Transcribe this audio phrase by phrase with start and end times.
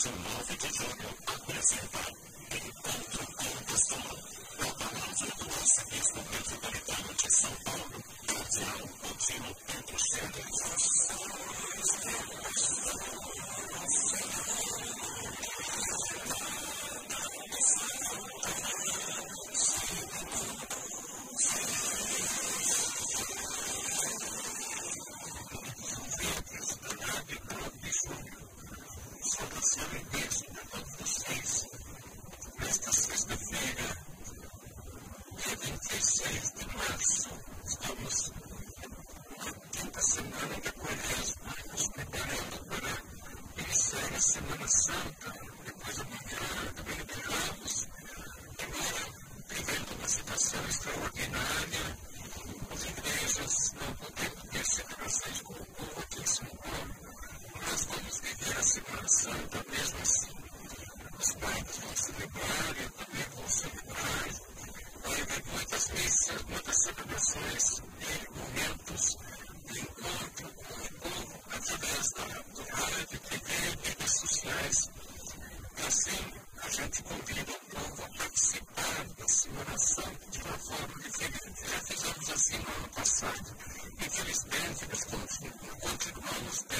[0.00, 2.08] de 9 de julho, apresentar
[2.52, 3.98] Encontro com o Pastor,
[4.58, 8.80] na palavra do Arcebispo Metropolitano de São Paulo, Cardeal
[9.10, 10.50] Odilo Pedro Scherer.
[58.70, 60.30] segurança Santa, mesmo assim,
[61.18, 64.28] os padres vão celebrar, eu também vou celebrar,
[65.02, 69.16] vai haver muitas missas, muitas celebrações e momentos
[69.66, 74.90] de encontro com o povo através da, do rádio, TV, redes sociais.
[75.88, 76.24] Assim,
[76.62, 79.76] a gente convida o povo a participar da Semana
[80.30, 81.60] de uma forma diferente.
[81.66, 83.56] Já fizemos assim no ano passado.
[84.06, 85.04] Infelizmente, nós
[85.80, 86.79] continuamos tendo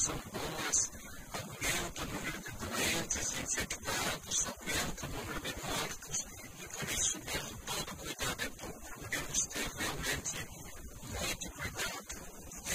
[0.00, 0.90] são boas
[1.34, 6.26] aumenta o número de doentes infectados, aumenta o número de mortos,
[6.58, 9.00] e por isso mesmo todo cuidado é pouco.
[9.00, 10.36] Podemos ter realmente
[11.04, 12.16] muito cuidado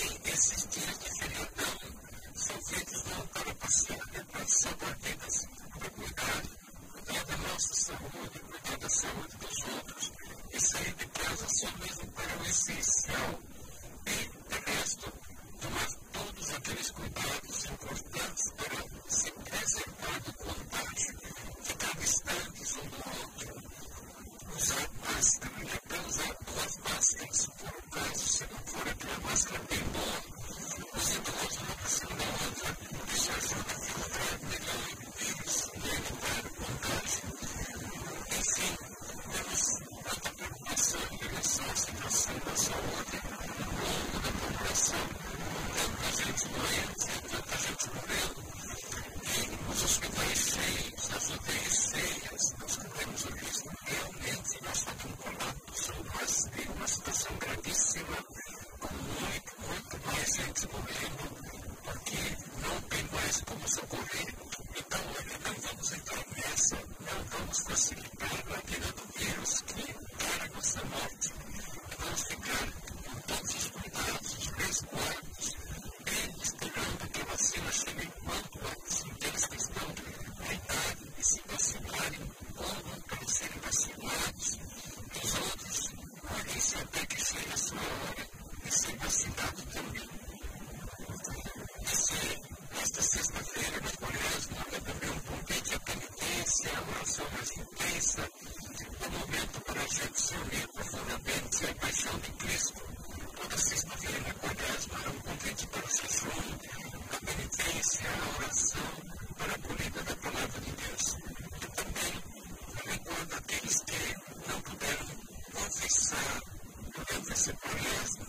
[0.04, 1.76] em esses dias de feriadão.
[2.36, 5.48] São feitos não para passar, é para ser partidas
[5.80, 6.42] para cuidar,
[6.94, 10.12] cuidar da nossa saúde, cuidar da saúde dos outros,
[10.54, 13.55] e sair de casa só mesmo para o essencial.
[16.66, 18.45] aqueles cuidados importantes
[58.04, 61.26] com muito, muito mais gente morrendo,
[61.84, 62.18] porque
[62.62, 64.36] não tem mais como socorrer.
[64.76, 70.50] Então, olha, não vamos entrar nessa, não vamos facilitar a vida do vírus que gera
[70.54, 71.34] nossa morte.
[72.00, 72.75] Vamos ficar
[100.04, 102.82] o seu livro Fundamentos e a Paixão de Cristo.
[103.36, 106.60] Toda sexta-feira, quaresma, é um convite para o jejum,
[107.12, 108.92] a penitência, a oração,
[109.38, 111.18] para a polida da palavra de Deus.
[111.56, 112.14] E também
[112.86, 114.16] recordo aqueles que
[114.52, 115.08] não puderam
[115.54, 116.42] confessar,
[116.98, 118.25] não confessar quaresma,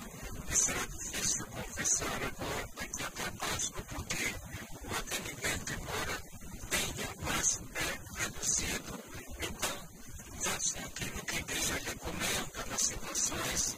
[12.77, 13.77] las situaciones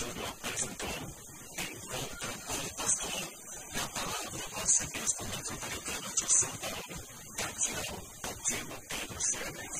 [0.00, 0.86] solo presentó
[1.58, 3.20] en contra al pastor
[3.74, 6.78] la palabra hace que los norteamericanos sepan
[7.36, 7.84] canción
[8.22, 9.70] por tiempo que los tienen.